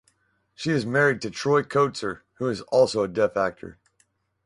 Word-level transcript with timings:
She 0.55 0.71
is 0.71 0.83
married 0.83 1.21
to 1.21 1.29
Troy 1.29 1.61
Kotsur, 1.61 2.21
who 2.39 2.47
is 2.47 2.61
also 2.61 3.03
a 3.03 3.07
deaf 3.07 3.37
actor. 3.37 3.77